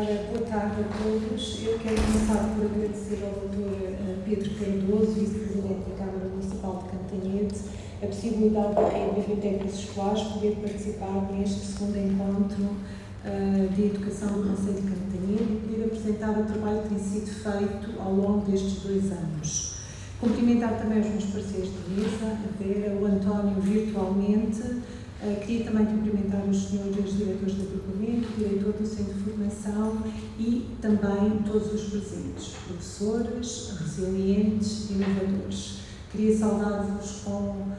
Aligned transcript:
Boa 0.00 0.46
tarde 0.48 0.80
a 0.80 1.04
todos. 1.04 1.62
Eu 1.62 1.78
quero 1.78 1.96
começar 2.00 2.56
por 2.56 2.64
agradecer 2.64 3.22
ao 3.22 3.32
Dr. 3.50 4.24
Pedro 4.24 4.50
Cardoso, 4.54 5.12
Vice-Presidente 5.12 5.90
da 5.90 5.96
Câmara 5.98 6.26
Municipal 6.26 6.82
de 6.82 6.96
Cantanhede, 6.96 7.54
a 8.02 8.06
possibilidade 8.06 8.74
da 8.76 8.88
Rede 8.88 9.20
Bibliotecas 9.20 9.74
Escolares 9.74 10.22
poder 10.22 10.56
participar 10.56 11.30
neste 11.30 11.60
segundo 11.66 11.98
encontro 11.98 12.64
uh, 12.64 13.74
de 13.74 13.82
Educação 13.82 14.28
do 14.40 14.48
Conselho 14.48 14.80
de 14.80 14.88
Cantanhede 14.88 15.52
e 15.52 15.68
poder 15.68 15.84
apresentar 15.84 16.30
o 16.30 16.44
trabalho 16.44 16.82
que 16.82 16.88
tem 16.88 16.98
sido 16.98 17.26
feito 17.26 18.00
ao 18.00 18.14
longo 18.14 18.50
destes 18.50 18.82
dois 18.82 19.12
anos. 19.12 19.74
Cumprimentar 20.18 20.78
também 20.78 21.00
os 21.00 21.08
meus 21.08 21.24
parceiros 21.24 21.68
de 21.68 21.94
mesa, 21.94 22.38
a 22.38 22.62
Vera, 22.62 22.94
o 22.94 23.04
António 23.04 23.60
virtualmente, 23.60 24.80
Uh, 25.22 25.38
queria 25.38 25.66
também 25.66 25.84
cumprimentar 25.84 26.42
os 26.48 26.70
senhores 26.70 27.14
diretores 27.14 27.54
do 27.54 27.64
agrupamento, 27.64 27.99
o 28.40 28.48
diretor 28.48 28.72
do 28.72 28.86
Centro 28.86 29.14
de 29.14 29.22
Formação 29.22 30.02
e 30.38 30.66
também 30.80 31.42
todos 31.44 31.72
os 31.74 31.90
presentes, 31.90 32.54
professores, 32.66 33.74
resilientes 33.78 34.90
inovadores. 34.90 35.80
Queria 36.10 36.36
saudar-vos 36.36 37.20
com 37.24 37.30
uh, 37.30 37.70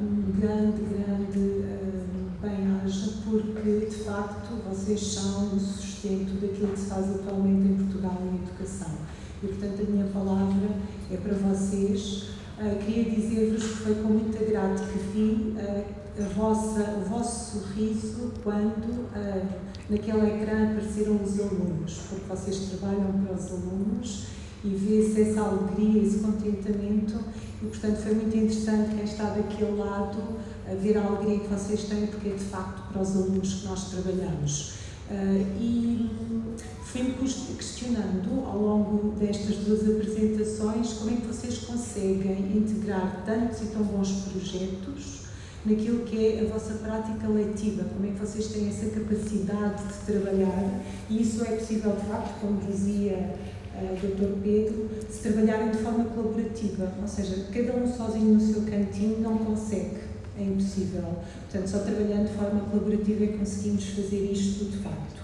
um 0.00 0.40
grande, 0.40 0.82
grande 0.82 1.38
uh, 1.38 2.30
bem-aja, 2.40 3.12
porque 3.24 3.86
de 3.86 3.96
facto 4.04 4.54
vocês 4.68 5.00
são 5.00 5.54
o 5.54 5.60
sustento 5.60 6.40
daquilo 6.40 6.68
que 6.68 6.80
se 6.80 6.86
faz 6.86 7.14
atualmente 7.14 7.72
em 7.72 7.76
Portugal 7.76 8.18
em 8.22 8.36
educação. 8.36 8.94
E 9.42 9.46
portanto 9.46 9.82
a 9.86 9.90
minha 9.90 10.06
palavra 10.06 10.68
é 11.10 11.16
para 11.16 11.34
vocês. 11.34 12.30
Uh, 12.58 12.78
queria 12.84 13.10
dizer-vos 13.10 13.62
que 13.62 13.76
foi 13.76 13.94
com 13.96 14.08
muito 14.08 14.36
agrado 14.42 14.80
que 14.90 14.98
vi 15.12 15.54
a 16.16 16.28
vossa, 16.28 16.96
o 16.98 17.08
vosso 17.08 17.58
sorriso 17.58 18.32
quando 18.42 19.08
uh, 19.10 19.73
naquele 19.88 20.26
ecrã 20.26 20.70
apareceram 20.70 21.20
os 21.22 21.38
alunos, 21.38 22.00
porque 22.08 22.24
vocês 22.28 22.70
trabalham 22.70 23.12
para 23.24 23.34
os 23.34 23.50
alunos 23.50 24.26
e 24.64 24.68
vê-se 24.68 25.20
essa 25.20 25.42
alegria, 25.42 26.02
esse 26.02 26.18
contentamento 26.18 27.20
e, 27.62 27.66
portanto, 27.66 27.96
foi 27.96 28.14
muito 28.14 28.36
interessante 28.36 28.94
quem 28.94 29.04
está 29.04 29.24
daquele 29.24 29.76
lado 29.76 30.22
a 30.70 30.74
ver 30.74 30.96
a 30.96 31.04
alegria 31.04 31.40
que 31.40 31.48
vocês 31.48 31.84
têm, 31.84 32.06
porque 32.06 32.28
é 32.30 32.32
de 32.32 32.44
facto 32.44 32.90
para 32.90 33.02
os 33.02 33.14
alunos 33.14 33.54
que 33.54 33.66
nós 33.66 33.90
trabalhamos. 33.90 34.74
Uh, 35.10 35.60
e 35.60 36.10
fui-me 36.82 37.12
questionando 37.12 38.46
ao 38.46 38.58
longo 38.58 39.10
destas 39.18 39.56
duas 39.56 39.82
apresentações 39.82 40.94
como 40.94 41.10
é 41.10 41.16
que 41.16 41.26
vocês 41.26 41.58
conseguem 41.58 42.56
integrar 42.56 43.22
tantos 43.26 43.60
e 43.60 43.66
tão 43.66 43.82
bons 43.82 44.10
projetos 44.30 45.23
naquilo 45.64 46.04
que 46.04 46.26
é 46.26 46.40
a 46.40 46.52
vossa 46.52 46.74
prática 46.74 47.26
letiva, 47.28 47.84
como 47.84 48.06
é 48.06 48.10
que 48.10 48.18
vocês 48.18 48.48
têm 48.48 48.68
essa 48.68 48.86
capacidade 48.90 49.82
de 49.84 50.12
trabalhar 50.12 50.80
e 51.08 51.22
isso 51.22 51.42
é 51.42 51.56
possível 51.56 51.92
de 51.92 52.06
facto, 52.06 52.40
como 52.40 52.60
dizia 52.60 53.34
uh, 53.74 53.92
o 53.92 53.96
Dr. 53.96 54.42
Pedro, 54.42 54.90
se 55.08 55.28
trabalharem 55.28 55.70
de 55.70 55.78
forma 55.78 56.04
colaborativa, 56.04 56.92
ou 57.00 57.08
seja, 57.08 57.46
cada 57.52 57.76
um 57.76 57.90
sozinho 57.90 58.34
no 58.34 58.40
seu 58.40 58.62
cantinho 58.62 59.20
não 59.20 59.38
consegue, 59.38 60.00
é 60.38 60.42
impossível. 60.42 61.04
Portanto, 61.50 61.68
só 61.68 61.78
trabalhando 61.78 62.28
de 62.28 62.34
forma 62.36 62.60
colaborativa 62.70 63.24
é 63.24 63.26
que 63.28 63.38
conseguimos 63.38 63.84
fazer 63.84 64.30
isto 64.30 64.66
de 64.66 64.78
facto. 64.78 65.23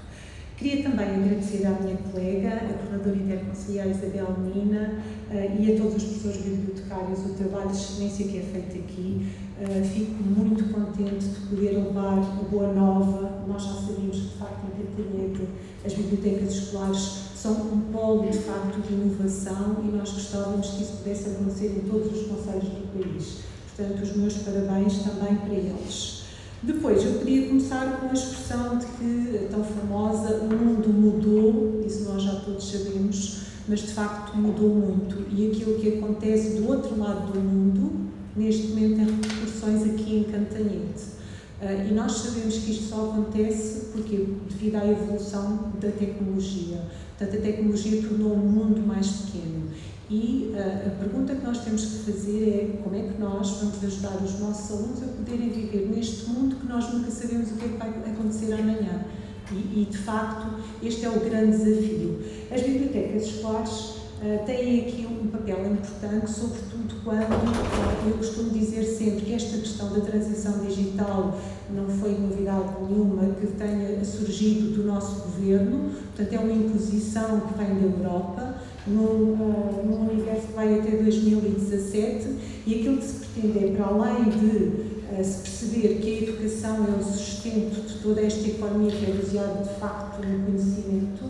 Queria 0.61 0.83
também 0.83 1.07
agradecer 1.07 1.67
à 1.67 1.71
minha 1.71 1.97
colega, 1.97 2.49
a 2.51 2.75
coordenadora 2.75 3.17
interconselhar 3.17 3.89
Isabel 3.89 4.37
Nina 4.41 5.03
uh, 5.31 5.59
e 5.59 5.73
a 5.73 5.79
todos 5.79 5.97
os 5.97 6.03
professores 6.03 6.43
bibliotecários 6.43 7.21
o 7.21 7.33
trabalho 7.33 7.71
de 7.71 7.77
excelência 7.79 8.29
que 8.29 8.37
é 8.37 8.43
feito 8.43 8.77
aqui. 8.77 9.27
Uh, 9.59 9.83
fico 9.87 10.23
muito 10.23 10.71
contente 10.71 11.25
de 11.25 11.47
poder 11.47 11.79
levar 11.79 12.19
a 12.19 12.45
boa 12.51 12.75
nova. 12.75 13.43
Nós 13.49 13.63
já 13.63 13.73
sabíamos 13.73 14.17
que, 14.17 14.29
de 14.29 14.35
facto, 14.35 14.67
em 14.67 15.03
Cantanhede 15.03 15.49
as 15.83 15.95
bibliotecas 15.95 16.53
escolares 16.53 17.11
são 17.35 17.53
um 17.53 17.81
polo, 17.91 18.31
de 18.31 18.37
facto, 18.37 18.83
de 18.87 18.93
inovação 18.93 19.77
e 19.83 19.97
nós 19.97 20.13
gostávamos 20.13 20.69
que 20.73 20.83
isso 20.83 20.99
pudesse 20.99 21.31
acontecer 21.31 21.69
em 21.69 21.89
todos 21.89 22.13
os 22.13 22.27
conselhos 22.27 22.69
do 22.69 23.03
país. 23.03 23.39
Portanto, 23.75 24.03
os 24.03 24.15
meus 24.15 24.35
parabéns 24.35 24.99
também 24.99 25.37
para 25.37 25.55
eles. 25.55 26.20
Depois, 26.63 27.03
eu 27.03 27.15
queria 27.21 27.49
começar 27.49 27.99
com 27.99 28.11
a 28.11 28.13
expressão 28.13 28.77
de 28.77 28.85
que, 28.85 29.49
tão 29.51 29.65
famosa, 29.65 30.43
o 30.43 30.55
mundo 30.55 30.91
mudou, 30.91 31.83
isso 31.87 32.05
nós 32.05 32.23
já 32.23 32.35
todos 32.35 32.71
sabemos, 32.71 33.45
mas 33.67 33.81
de 33.81 33.95
facto 33.95 34.37
mudou 34.37 34.69
muito. 34.69 35.25
E 35.35 35.51
aquilo 35.51 35.79
que 35.79 35.97
acontece 35.97 36.61
do 36.61 36.69
outro 36.69 36.99
lado 36.99 37.33
do 37.33 37.41
mundo, 37.41 38.11
neste 38.37 38.69
momento, 38.69 38.97
tem 38.97 39.07
repercussões 39.07 39.83
aqui 39.85 40.19
em 40.19 40.25
Cantanhete. 40.25 41.21
Uh, 41.63 41.89
e 41.91 41.95
nós 41.95 42.13
sabemos 42.13 42.59
que 42.59 42.73
isto 42.73 42.91
só 42.91 43.11
acontece 43.11 43.87
porque 43.93 44.27
devido 44.51 44.77
à 44.77 44.87
evolução 44.87 45.73
da 45.81 45.91
tecnologia. 45.91 46.83
Portanto, 47.17 47.39
a 47.39 47.43
tecnologia 47.43 48.03
tornou 48.03 48.35
o 48.35 48.39
mundo 48.39 48.87
mais 48.87 49.07
pequeno. 49.07 49.71
E 50.11 50.53
uh, 50.57 50.89
a 50.89 50.91
pergunta 50.99 51.37
que 51.37 51.47
nós 51.47 51.59
temos 51.59 51.85
que 51.85 52.11
fazer 52.11 52.49
é 52.49 52.83
como 52.83 52.97
é 52.97 53.03
que 53.03 53.21
nós 53.21 53.49
vamos 53.49 53.85
ajudar 53.85 54.17
os 54.17 54.41
nossos 54.41 54.77
alunos 54.77 55.01
a 55.05 55.07
poderem 55.07 55.51
viver 55.51 55.89
neste 55.89 56.29
mundo 56.29 56.57
que 56.57 56.67
nós 56.67 56.93
nunca 56.93 57.13
sabemos 57.13 57.53
o 57.53 57.55
que 57.55 57.67
é 57.67 57.69
que 57.69 57.77
vai 57.77 57.91
acontecer 57.91 58.53
amanhã. 58.55 59.05
E, 59.53 59.83
e 59.83 59.89
de 59.89 59.99
facto, 59.99 60.57
este 60.83 61.05
é 61.05 61.09
o 61.11 61.21
grande 61.21 61.57
desafio. 61.59 62.19
As 62.51 62.61
bibliotecas 62.61 63.23
escolares 63.23 63.71
uh, 63.71 64.45
têm 64.47 64.81
aqui 64.81 65.07
um 65.07 65.29
papel 65.29 65.75
importante, 65.75 66.29
sobretudo 66.29 67.05
quando 67.05 67.33
uh, 67.33 68.09
eu 68.09 68.19
costumo 68.19 68.51
dizer 68.51 68.83
sempre 68.83 69.27
que 69.27 69.35
esta 69.35 69.59
questão 69.59 69.93
da 69.93 70.01
transição 70.01 70.59
digital 70.59 71.39
não 71.73 71.87
foi 71.87 72.19
novidade 72.19 72.69
nenhuma 72.81 73.33
que 73.35 73.47
tenha 73.47 74.05
surgido 74.05 74.75
do 74.75 74.89
nosso 74.89 75.21
governo, 75.21 75.91
portanto, 76.17 76.33
é 76.33 76.39
uma 76.41 76.53
imposição 76.53 77.43
que 77.43 77.55
vem 77.57 77.77
da 77.77 77.97
Europa 77.97 78.60
num, 78.87 79.37
num 79.85 80.11
universo 80.11 80.49
que 80.49 80.53
vai 80.55 80.79
até 80.79 80.91
2017 80.97 82.37
e 82.67 82.75
aquilo 82.77 82.99
que 82.99 83.05
se 83.05 83.27
pretende 83.27 83.65
é, 83.65 83.77
para 83.77 83.87
além 83.87 84.25
de 84.25 84.57
uh, 84.57 85.25
se 85.25 85.39
perceber 85.39 86.01
que 86.01 86.09
a 86.09 86.23
educação 86.23 86.87
é 86.87 87.01
o 87.01 87.05
sustento 87.05 87.87
de 87.87 87.99
toda 88.03 88.21
esta 88.21 88.49
economia 88.49 88.91
que 88.91 89.11
é 89.11 89.15
baseada 89.15 89.63
de 89.63 89.81
facto 89.81 90.27
no 90.27 90.47
conhecimento, 90.47 91.25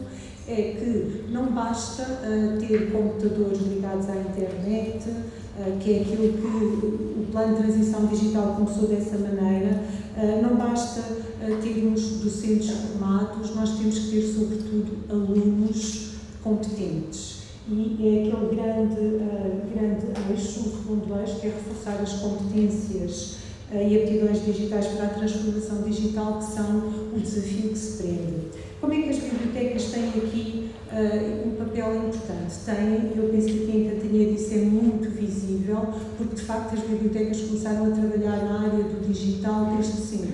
é 0.46 0.74
que 0.78 1.24
não 1.30 1.46
basta 1.52 2.02
uh, 2.02 2.58
ter 2.58 2.90
computadores 2.90 3.58
ligados 3.60 4.08
à 4.08 4.16
internet, 4.16 5.08
uh, 5.08 5.78
que 5.78 5.92
é 5.92 6.00
aquilo 6.00 6.32
que 6.32 6.46
o 6.46 7.26
plano 7.30 7.56
de 7.56 7.62
transição 7.62 8.06
digital 8.06 8.54
começou 8.56 8.88
dessa 8.88 9.18
maneira, 9.18 9.82
uh, 10.16 10.42
não 10.42 10.56
basta 10.56 11.30
termos 11.62 12.02
docentes 12.18 12.70
formados, 12.70 13.54
nós 13.56 13.78
temos 13.78 13.98
que 13.98 14.10
ter, 14.10 14.22
sobretudo, 14.22 14.98
alunos 15.08 16.10
competentes 16.42 17.39
e 17.70 17.96
é 18.02 18.28
aquele 18.28 18.56
grande, 18.56 19.00
uh, 19.00 19.62
grande 19.72 20.06
eixo, 20.30 20.60
o 20.60 20.76
segundo 20.76 21.20
eixo, 21.20 21.40
que 21.40 21.46
é 21.46 21.50
reforçar 21.50 22.02
as 22.02 22.14
competências 22.14 23.36
uh, 23.72 23.76
e 23.76 23.96
aptidões 23.96 24.44
digitais 24.44 24.86
para 24.88 25.06
a 25.06 25.08
transformação 25.10 25.82
digital, 25.82 26.38
que 26.38 26.52
são 26.52 26.78
o 27.14 27.20
desafio 27.20 27.70
que 27.70 27.78
se 27.78 28.02
prende. 28.02 28.60
Como 28.80 28.92
é 28.92 29.02
que 29.02 29.10
as 29.10 29.18
bibliotecas 29.18 29.84
têm 29.84 30.08
aqui 30.08 30.70
uh, 30.90 31.48
um 31.48 31.64
papel 31.64 32.08
importante? 32.08 32.54
Têm, 32.64 33.12
eu 33.16 33.28
penso 33.30 33.46
que 33.46 33.62
aqui 33.62 33.76
em 33.76 33.90
Cantanhede 33.90 34.34
isso 34.34 34.54
é 34.54 34.58
muito 34.58 35.08
visível, 35.10 35.94
porque 36.18 36.34
de 36.34 36.42
facto 36.42 36.74
as 36.74 36.80
bibliotecas 36.80 37.40
começaram 37.42 37.86
a 37.86 37.90
trabalhar 37.90 38.44
na 38.44 38.60
área 38.62 38.82
do 38.82 39.06
digital 39.06 39.76
desde 39.76 39.92
sempre 39.92 40.29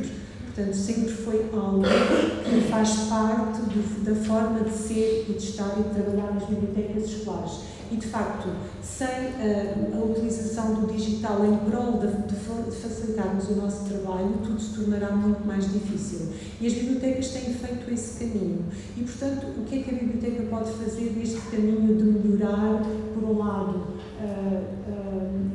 Portanto, 0.57 0.75
sempre 0.75 1.13
foi 1.13 1.51
algo 1.53 1.83
que 1.83 2.71
faz 2.71 2.95
parte 3.11 3.61
do, 3.61 4.05
da 4.05 4.15
forma 4.25 4.61
de 4.61 4.71
ser 4.71 5.27
e 5.29 5.35
de 5.35 5.39
estar 5.39 5.77
e 5.79 5.83
de 5.83 5.91
trabalhar 5.91 6.33
nas 6.33 6.45
bibliotecas 6.45 7.11
escolares. 7.11 7.61
E, 7.93 7.97
de 7.97 8.07
facto, 8.07 8.49
sem 8.83 9.07
uh, 9.07 10.01
a 10.01 10.05
utilização 10.05 10.73
do 10.73 10.91
digital 10.91 11.45
em 11.45 11.59
prol 11.71 11.99
de, 11.99 12.07
de, 12.07 12.75
facilitarmos 12.75 13.51
o 13.51 13.57
nosso 13.57 13.85
trabalho, 13.85 14.33
tudo 14.43 14.59
se 14.59 14.75
tornará 14.75 15.15
muito 15.15 15.47
mais 15.47 15.71
difícil. 15.71 16.33
E 16.59 16.67
as 16.67 16.73
bibliotecas 16.73 17.29
têm 17.29 17.53
feito 17.53 17.93
esse 17.93 18.19
caminho. 18.19 18.65
E, 18.97 19.03
portanto, 19.03 19.47
o 19.59 19.65
que 19.65 19.81
é 19.81 19.83
que 19.83 19.91
a 19.91 19.99
biblioteca 19.99 20.43
pode 20.45 20.71
fazer 20.73 21.13
neste 21.19 21.41
caminho 21.51 21.97
de 21.99 22.29
melhorar, 22.29 22.83
por 23.13 23.25
um 23.25 23.39
lado, 23.39 23.96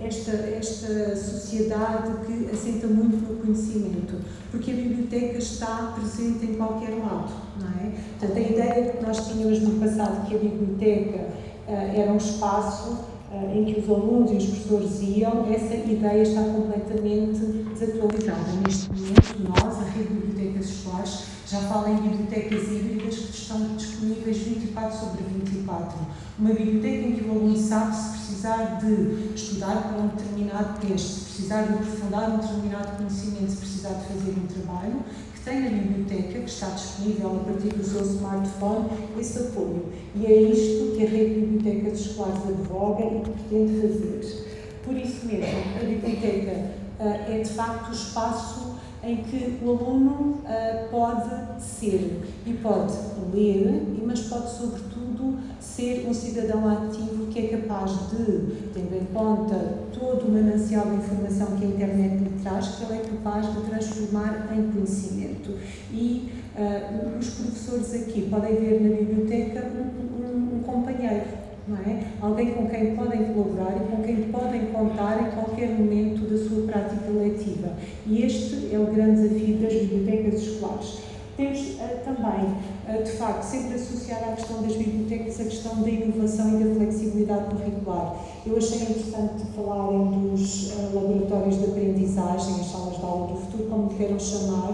esta, 0.03 0.31
esta 0.31 1.15
sociedade 1.15 2.25
que 2.25 2.49
assenta 2.51 2.87
muito 2.87 3.17
no 3.17 3.39
conhecimento? 3.39 4.21
porque 4.51 4.71
a 4.71 4.73
biblioteca 4.73 5.37
está 5.37 5.93
presente 5.95 6.45
em 6.45 6.55
qualquer 6.55 6.89
lado, 6.89 7.31
não 7.57 7.69
é? 7.69 7.93
Portanto, 8.19 8.37
a 8.37 8.41
ideia 8.41 8.91
que 8.91 9.03
nós 9.03 9.27
tínhamos 9.27 9.61
no 9.61 9.79
passado 9.79 10.27
que 10.27 10.35
a 10.35 10.39
biblioteca 10.39 11.29
uh, 11.67 11.99
era 11.99 12.11
um 12.11 12.17
espaço 12.17 13.05
em 13.53 13.65
que 13.65 13.79
os 13.79 13.89
alunos 13.89 14.31
e 14.31 14.35
os 14.35 14.45
professores 14.45 15.01
iam, 15.01 15.51
essa 15.51 15.73
ideia 15.73 16.21
está 16.21 16.43
completamente 16.43 17.39
desatualizada. 17.73 18.51
Neste 18.65 18.89
momento, 18.89 19.43
nós, 19.47 19.79
a 19.79 19.83
rede 19.89 20.09
de 20.09 20.13
bibliotecas 20.13 20.69
escolares, 20.69 21.23
já 21.47 21.59
fala 21.59 21.89
em 21.89 21.95
bibliotecas 21.97 22.63
híbridas 22.69 23.15
que 23.15 23.37
estão 23.37 23.75
disponíveis 23.75 24.37
24 24.37 24.99
sobre 24.99 25.23
24. 25.23 25.97
Uma 26.39 26.53
biblioteca 26.53 27.07
em 27.07 27.11
que 27.13 27.25
o 27.25 27.31
aluno 27.31 27.57
sabe 27.57 27.95
se 27.95 28.09
precisar 28.09 28.79
de 28.79 29.35
estudar 29.35 29.89
para 29.89 30.01
um 30.01 30.07
determinado 30.07 30.79
texto, 30.79 31.07
se 31.07 31.25
precisar 31.25 31.63
de 31.63 31.73
aprofundar 31.73 32.31
um 32.31 32.37
determinado 32.37 32.97
conhecimento, 32.97 33.51
se 33.51 33.57
precisar 33.57 33.93
de 33.93 34.05
fazer 34.07 34.31
um 34.31 34.47
trabalho, 34.47 35.03
que 35.33 35.41
tem 35.41 35.59
na 35.59 35.69
biblioteca, 35.69 36.39
que 36.39 36.49
está 36.49 36.67
disponível 36.69 37.41
a 37.41 37.51
partir 37.51 37.69
do 37.69 37.83
seu 37.83 38.01
smartphone, 38.01 38.89
esse 39.19 39.39
apoio. 39.39 39.85
E 40.15 40.25
é 40.25 40.41
isto 40.41 40.95
que 40.95 41.03
a 41.03 41.09
rede 41.09 41.50
de 41.91 41.97
bibliotecas 41.97 41.99
escolares 41.99 42.41
advoga 42.47 43.03
e 43.03 43.21
que 43.21 43.29
pretende 43.31 43.81
fazer. 43.81 44.47
Por 44.83 44.97
isso 44.97 45.25
mesmo, 45.25 45.59
a 45.79 45.83
biblioteca 45.83 46.71
uh, 46.99 47.31
é 47.31 47.41
de 47.43 47.49
facto 47.49 47.89
o 47.89 47.93
espaço 47.93 48.71
em 49.03 49.17
que 49.17 49.59
o 49.63 49.69
aluno 49.69 50.41
uh, 50.43 50.89
pode 50.89 51.61
ser 51.61 52.21
e 52.45 52.53
pode 52.53 52.93
ler, 53.33 53.83
mas 54.05 54.21
pode 54.21 54.49
sobretudo 54.51 55.39
ser 55.59 56.05
um 56.07 56.13
cidadão 56.13 56.67
ativo 56.67 57.27
que 57.27 57.39
é 57.39 57.57
capaz 57.57 57.91
de, 58.09 58.69
tendo 58.73 58.95
em 58.95 59.05
conta 59.13 59.79
todo 59.91 60.27
o 60.27 60.31
manancial 60.31 60.85
de 60.85 60.95
informação 60.95 61.57
que 61.57 61.65
a 61.65 61.67
internet 61.67 62.23
lhe 62.23 62.43
traz, 62.43 62.67
que 62.75 62.83
ele 62.83 63.01
é 63.01 63.03
capaz 63.03 63.53
de 63.53 63.61
transformar 63.61 64.49
em 64.55 64.71
conhecimento. 64.71 65.57
E 65.91 66.31
uh, 66.55 67.19
os 67.19 67.29
professores 67.29 67.93
aqui 67.93 68.27
podem 68.29 68.55
ver 68.55 68.81
na 68.81 68.95
biblioteca 68.97 69.71
um, 69.75 70.23
um, 70.23 70.57
um 70.57 70.63
companheiro 70.63 71.50
não 71.71 71.79
é? 71.79 72.03
Alguém 72.19 72.51
com 72.51 72.67
quem 72.67 72.95
podem 72.95 73.25
colaborar 73.33 73.77
e 73.77 73.95
com 73.95 74.03
quem 74.03 74.23
podem 74.23 74.65
contar 74.67 75.25
em 75.25 75.31
qualquer 75.31 75.69
momento 75.69 76.29
da 76.29 76.37
sua 76.37 76.67
prática 76.67 77.09
letiva. 77.09 77.73
E 78.05 78.23
este 78.23 78.69
é 78.73 78.77
o 78.77 78.87
grande 78.87 79.21
desafio 79.21 79.57
das 79.57 79.73
bibliotecas 79.73 80.41
escolares. 80.41 80.99
Temos 81.37 81.59
uh, 81.59 82.03
também, 82.03 82.53
uh, 82.87 83.03
de 83.03 83.11
facto, 83.13 83.43
sempre 83.43 83.75
associado 83.75 84.25
à 84.25 84.35
questão 84.35 84.61
das 84.61 84.75
bibliotecas 84.75 85.39
a 85.39 85.43
questão 85.45 85.81
da 85.81 85.89
inovação 85.89 86.59
e 86.59 86.63
da 86.63 86.75
flexibilidade 86.75 87.55
curricular. 87.55 88.15
Eu 88.45 88.57
achei 88.57 88.81
interessante 88.81 89.43
falarem 89.55 90.07
dos 90.11 90.73
uh, 90.73 90.93
laboratórios 90.93 91.57
de 91.57 91.65
aprendizagem, 91.65 92.59
as 92.59 92.67
salas 92.67 92.97
de 92.97 93.03
aula 93.03 93.27
do 93.27 93.37
futuro, 93.37 93.63
como 93.69 93.89
queiram 93.89 94.19
chamar, 94.19 94.73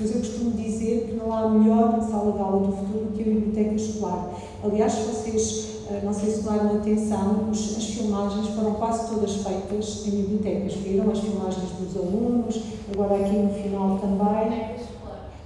mas 0.00 0.10
eu 0.10 0.18
costumo 0.18 0.52
dizer 0.52 1.08
que 1.08 1.14
não 1.14 1.30
há 1.32 1.48
melhor 1.48 2.00
sala 2.10 2.32
de 2.32 2.40
aula 2.40 2.66
do 2.66 2.72
futuro 2.72 3.04
do 3.04 3.12
que 3.12 3.22
a 3.22 3.24
biblioteca 3.24 3.74
escolar. 3.74 4.30
Aliás, 4.64 4.94
vocês 4.94 5.68
eh, 5.68 5.77
não 6.04 6.12
sei 6.12 6.30
se 6.30 6.42
tomaram 6.42 6.76
atenção, 6.76 7.48
as 7.50 7.84
filmagens 7.84 8.48
foram 8.48 8.74
quase 8.74 9.08
todas 9.08 9.36
feitas 9.36 10.06
em 10.06 10.10
bibliotecas. 10.10 10.74
Viram 10.74 11.10
as 11.10 11.18
filmagens 11.18 11.70
dos 11.80 11.96
alunos, 11.96 12.62
agora 12.92 13.16
aqui 13.16 13.36
no 13.36 13.54
final 13.54 13.98
também. 13.98 14.76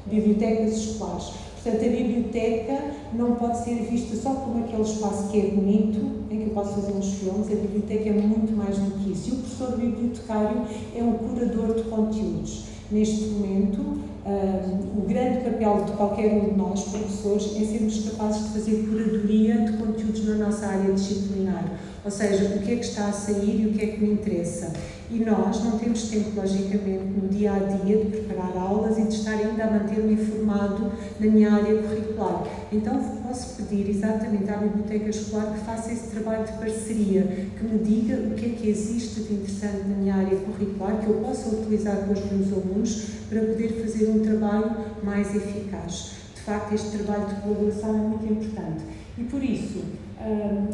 Bibliotecas 0.07 0.77
escolares. 0.77 1.33
Portanto, 1.63 1.85
a 1.85 1.89
biblioteca 1.89 2.91
não 3.13 3.37
pode 3.37 3.63
ser 3.63 3.77
vista 3.89 4.17
só 4.17 4.35
como 4.35 4.65
aquele 4.65 4.83
espaço 4.83 5.29
que 5.29 5.39
é 5.39 5.51
bonito, 5.51 6.25
em 6.29 6.39
que 6.39 6.45
eu 6.49 6.51
posso 6.51 6.75
fazer 6.75 6.93
uns 6.93 7.13
filmes. 7.15 7.47
A 7.47 7.55
biblioteca 7.55 8.09
é 8.09 8.13
muito 8.13 8.53
mais 8.57 8.77
do 8.79 8.91
que 8.99 9.13
isso. 9.13 9.31
E 9.31 9.33
o 9.33 9.37
professor 9.37 9.79
bibliotecário 9.79 10.63
é 10.95 11.03
um 11.05 11.13
curador 11.13 11.77
de 11.77 11.85
conteúdos. 11.85 12.65
Neste 12.91 13.27
momento, 13.27 14.01
O 14.25 15.05
grande 15.09 15.41
papel 15.41 15.85
de 15.85 15.93
qualquer 15.93 16.33
um 16.33 16.51
de 16.51 16.57
nós, 16.57 16.85
professores, 16.85 17.57
é 17.61 17.65
sermos 17.65 18.09
capazes 18.09 18.45
de 18.45 18.51
fazer 18.51 18.87
curadoria 18.89 19.63
de 19.63 19.73
conteúdos 19.73 20.25
na 20.27 20.47
nossa 20.47 20.67
área 20.67 20.93
disciplinar. 20.93 21.65
Ou 22.05 22.11
seja, 22.11 22.57
o 22.57 22.59
que 22.61 22.73
é 22.73 22.77
que 22.77 22.85
está 22.85 23.09
a 23.09 23.13
sair 23.13 23.63
e 23.63 23.67
o 23.67 23.73
que 23.73 23.85
é 23.85 23.87
que 23.89 24.01
me 24.01 24.13
interessa. 24.13 24.73
E 25.11 25.19
nós 25.19 25.63
não 25.63 25.79
temos 25.79 26.09
tempo, 26.09 26.31
logicamente, 26.35 27.05
no 27.05 27.29
dia 27.29 27.53
a 27.53 27.59
dia 27.59 27.99
de 27.99 28.11
preparar 28.11 28.57
aulas 28.57 28.99
e 28.99 29.03
de 29.03 29.15
estar 29.15 29.35
ainda 29.35 29.65
a 29.65 29.71
manter-me 29.71 30.15
informado 30.15 30.91
na 31.21 31.27
minha 31.27 31.53
área 31.53 31.83
curricular. 31.83 32.45
Então, 32.73 32.99
posso 33.29 33.57
pedir 33.57 33.91
exatamente 33.91 34.51
à 34.51 34.57
biblioteca 34.57 35.11
escolar 35.11 35.53
que 35.53 35.61
faça 35.65 35.93
esse 35.93 36.09
trabalho 36.09 36.45
de 36.45 36.53
parceria, 36.53 37.23
que 37.59 37.65
me 37.65 37.79
diga 37.79 38.17
o 38.27 38.31
que 38.35 38.47
é 38.47 38.49
que 38.51 38.69
existe 38.69 39.21
de 39.21 39.35
interessante 39.35 39.89
na 39.89 39.97
minha 39.97 40.15
área 40.15 40.39
curricular, 40.39 40.99
que 40.99 41.07
eu 41.09 41.17
possa 41.17 41.55
utilizar 41.55 41.97
com 41.99 42.15
os 42.15 42.25
meus 42.33 42.53
alunos 42.53 43.07
para 43.29 43.41
poder 43.41 43.83
fazer 43.83 44.07
um 44.13 44.21
trabalho 44.21 44.77
mais 45.03 45.35
eficaz. 45.35 46.13
De 46.35 46.41
facto, 46.43 46.75
este 46.75 46.99
trabalho 46.99 47.27
de 47.29 47.41
colaboração 47.41 47.91
é 47.91 47.99
muito 47.99 48.33
importante. 48.33 48.85
E 49.17 49.25
por 49.25 49.43
isso, 49.43 49.85
hum, 50.21 50.69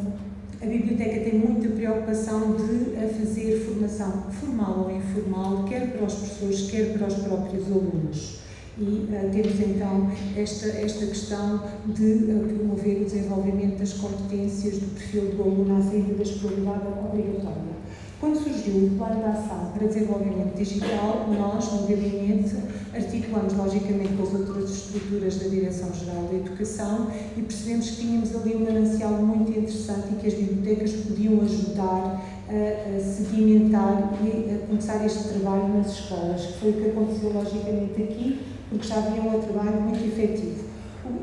a 0.60 0.66
biblioteca 0.66 1.20
tem 1.20 1.38
muita 1.38 1.68
preocupação 1.68 2.56
de 2.56 2.98
fazer 3.18 3.64
formação 3.64 4.24
formal 4.32 4.86
ou 4.86 4.96
informal, 4.96 5.64
quer 5.64 5.92
para 5.92 6.04
os 6.04 6.14
professores, 6.14 6.70
quer 6.70 6.98
para 6.98 7.06
os 7.06 7.14
próprios 7.14 7.66
alunos. 7.66 8.38
E 8.76 8.82
uh, 8.82 9.30
temos 9.32 9.60
então 9.60 10.10
esta, 10.36 10.68
esta 10.68 11.06
questão 11.06 11.62
de 11.86 12.04
uh, 12.04 12.54
promover 12.56 13.02
o 13.02 13.04
desenvolvimento 13.04 13.78
das 13.78 13.94
competências 13.94 14.78
do 14.78 14.94
perfil 14.94 15.32
do 15.32 15.42
aluno 15.42 15.82
saída 15.82 16.14
da 16.14 16.22
escolaridade 16.22 16.86
obrigatória. 16.86 17.78
Quando 18.20 18.36
surgiu 18.36 18.74
o 18.84 18.90
Plano 18.98 19.22
de 19.22 19.26
Ação 19.26 19.70
para 19.72 19.86
Desenvolvimento 19.86 20.56
Digital, 20.56 21.28
nós, 21.38 21.72
no 21.72 21.86
gabinete, 21.86 22.56
articulamos 22.92 23.52
logicamente 23.52 24.14
com 24.14 24.24
as 24.24 24.34
outras 24.34 24.70
estruturas 24.70 25.36
da 25.36 25.46
Direção-Geral 25.46 26.24
da 26.24 26.34
Educação 26.34 27.12
e 27.36 27.42
percebemos 27.42 27.90
que 27.90 27.96
tínhamos 27.98 28.34
ali 28.34 28.56
um 28.56 28.64
manancial 28.64 29.12
muito 29.12 29.52
interessante 29.52 30.08
e 30.10 30.16
que 30.16 30.26
as 30.26 30.34
bibliotecas 30.34 30.92
podiam 30.94 31.40
ajudar 31.42 32.20
a, 32.48 32.96
a 32.96 33.00
sedimentar 33.00 34.18
e 34.24 34.52
a 34.52 34.66
começar 34.66 35.06
este 35.06 35.28
trabalho 35.28 35.68
nas 35.68 35.92
escolas, 35.92 36.44
que 36.44 36.52
foi 36.54 36.70
o 36.70 36.72
que 36.72 36.90
aconteceu 36.90 37.32
logicamente 37.32 38.02
aqui, 38.02 38.40
porque 38.68 38.88
já 38.88 38.96
havia 38.96 39.22
um 39.22 39.40
trabalho 39.40 39.80
muito 39.80 40.04
efetivo. 40.04 40.67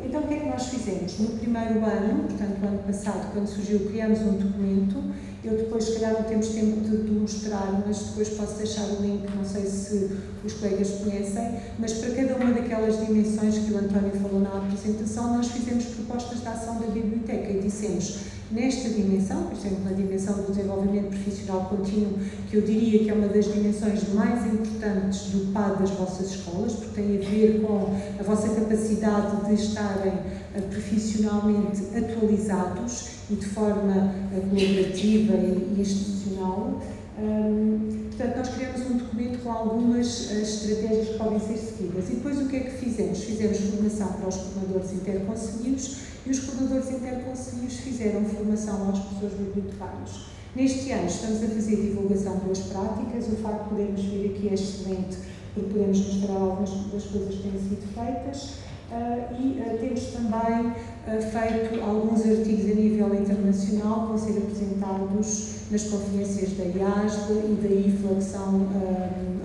Então, 0.04 0.22
o 0.22 0.27
que 0.27 0.33
é 0.33 0.39
que 0.39 0.50
nós 0.50 0.68
fizemos? 0.68 1.19
No 1.19 1.38
primeiro 1.38 1.83
ano, 1.86 2.24
portanto, 2.24 2.60
no 2.62 2.68
ano 2.68 2.80
passado, 2.80 3.31
quando 3.33 3.48
surgiu, 3.48 3.80
criamos 3.81 4.19
um 4.22 4.38
documento 4.38 5.04
eu 5.45 5.57
depois, 5.57 5.83
se 5.83 5.94
calhar, 5.94 6.13
não 6.13 6.24
temos 6.24 6.48
tempo 6.48 6.81
de, 6.81 7.04
de, 7.04 7.12
mostrar, 7.12 7.83
mas 7.86 8.00
depois 8.00 8.30
posso 8.30 8.57
deixar 8.57 8.86
o 8.86 9.00
link, 9.00 9.27
não 9.36 9.45
sei 9.45 9.63
se 9.68 10.18
os 10.44 10.54
colegas 10.54 10.89
conhecem, 11.04 11.60
mas 11.77 11.94
para 11.94 12.16
cada 12.16 12.36
uma 12.38 12.51
daquelas 12.51 13.06
dimensões 13.06 13.60
que 13.60 13.72
o 13.72 13.77
António 13.77 14.12
falou 14.19 14.39
na 14.39 14.57
apresentação, 14.57 15.38
nós 15.38 15.50
fizemos 15.50 15.86
propostas 15.86 16.42
de 16.42 16.48
ação 16.48 16.80
da 16.80 16.88
biblioteca 16.88 17.51
e 17.51 17.60
dissemos, 17.60 18.21
nesta 18.51 18.89
dimensão, 18.89 19.44
por 19.44 19.57
exemplo, 19.57 19.83
na 19.83 19.92
dimensão 19.92 20.36
do 20.36 20.51
desenvolvimento 20.51 21.09
profissional 21.09 21.65
contínuo, 21.65 22.19
que 22.50 22.57
eu 22.57 22.62
diria 22.62 23.00
que 23.00 23.09
é 23.09 23.13
uma 23.13 23.27
das 23.27 23.45
dimensões 23.45 24.13
mais 24.13 24.45
importantes 24.45 25.31
do 25.31 25.51
PAD 25.51 25.80
das 25.80 25.89
vossas 25.92 26.31
escolas, 26.31 26.74
porque 26.74 27.01
tem 27.01 27.18
a 27.18 27.30
ver 27.30 27.62
com 27.62 27.95
a 28.19 28.24
vossa 28.24 28.50
capacidade 28.50 29.45
de 29.47 29.53
estarem 29.53 30.13
uh, 30.13 30.62
profissionalmente 30.69 31.81
atualizados 31.95 33.09
e 33.30 33.36
de 33.36 33.45
forma 33.47 34.13
uh, 34.31 34.50
colaborativa 34.50 35.33
e 35.33 35.75
institucional. 35.80 36.81
Portanto, 37.16 38.38
nós 38.38 38.50
criamos 38.50 38.82
um 38.82 38.98
documento 38.98 39.44
com 39.44 39.52
algumas 39.52 40.32
uh, 40.32 40.42
estratégias 40.42 41.08
que 41.10 41.18
podem 41.18 41.40
ser 41.40 41.57
seguidas. 41.57 42.10
E 42.10 42.16
depois 42.16 42.38
o 42.40 42.48
que 42.48 42.56
é 42.57 42.60
que 42.62 42.72
fizemos? 42.72 43.24
Fizemos 43.24 43.57
formação 43.60 44.14
para 44.14 44.28
os 44.28 44.36
coordenadores 44.36 44.94
interconselheiros 44.94 45.98
e 46.26 46.30
os 46.30 46.40
coordenadores 46.40 46.92
interconselheiros 46.92 47.76
fizeram 47.76 48.26
formação 48.26 48.88
aos 48.88 49.00
professores 49.00 49.34
bibliotecários. 49.38 50.26
Neste 50.56 50.92
ano 50.92 51.07
estamos 51.07 51.44
a 51.44 51.48
fazer 51.48 51.76
divulgação 51.76 52.40
das 52.48 52.60
práticas, 52.60 53.28
o 53.28 53.36
facto 53.38 53.64
de 53.64 53.69
podermos 53.69 54.02
vir 54.02 54.31
aqui 54.31 54.50
é 54.50 54.54
excelente 54.54 55.18
porque 55.54 55.69
podemos 55.69 55.98
mostrar 55.98 56.36
algumas 56.36 56.69
das 56.92 57.04
coisas 57.06 57.36
que 57.36 57.44
têm 57.44 57.60
sido 57.60 57.88
feitas. 57.94 58.66
Uh, 58.86 59.42
e 59.42 59.60
uh, 59.60 59.78
temos 59.80 60.04
também 60.12 60.68
uh, 60.68 61.22
feito 61.22 61.81
alguns 61.84 62.22
artigos 62.22 62.72
a 62.72 62.76
nível 62.76 63.16
internacional 63.16 64.02
que 64.02 64.07
vão 64.07 64.18
ser 64.18 64.38
apresentados 64.38 65.55
nas 65.72 65.84
conferências 65.84 66.52
da 66.54 66.64
IASB 66.64 67.34
e 67.34 67.56
da 67.62 67.69
IFLA, 67.69 68.16
que 68.16 68.24
são 68.24 68.68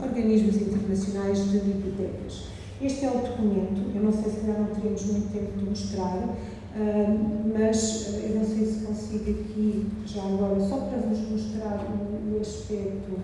organismos 0.02 0.56
internacionais 0.56 1.50
de 1.50 1.58
bibliotecas. 1.58 2.44
Este 2.80 3.04
é 3.04 3.10
o 3.10 3.18
documento, 3.18 3.94
eu 3.94 4.02
não 4.02 4.12
sei 4.12 4.32
se 4.32 4.46
já 4.46 4.54
não 4.54 4.66
teremos 4.66 5.04
muito 5.04 5.32
tempo 5.32 5.58
de 5.58 5.64
mostrar, 5.64 6.36
mas 7.52 8.14
eu 8.22 8.36
não 8.36 8.44
sei 8.44 8.66
se 8.66 8.86
consigo 8.86 9.30
aqui, 9.30 9.86
já 10.06 10.22
agora, 10.22 10.60
só 10.60 10.76
para 10.76 10.98
vos 10.98 11.18
mostrar 11.30 11.86
o, 11.90 12.36
o 12.36 12.40
aspecto 12.40 13.20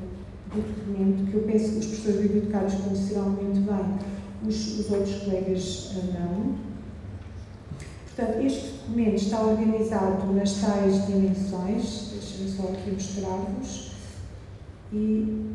do 0.54 0.62
documento, 0.62 1.30
que 1.30 1.36
eu 1.36 1.42
penso 1.42 1.72
que 1.72 1.78
os 1.78 1.86
professores 1.86 2.20
bibliotecários 2.20 2.74
conhecerão 2.74 3.30
muito 3.30 3.60
bem 3.60 4.16
os, 4.46 4.78
os 4.78 4.90
outros 4.90 5.14
colegas 5.22 5.92
eh, 5.96 6.18
não. 6.18 6.54
Portanto, 8.14 8.46
este 8.46 8.72
documento 8.72 9.16
está 9.16 9.40
organizado 9.40 10.32
nas 10.32 10.52
tais 10.54 11.06
dimensões, 11.06 12.05
só 12.44 12.64
aqui 12.68 12.90
mostrar-vos, 12.90 13.92
e 14.92 15.52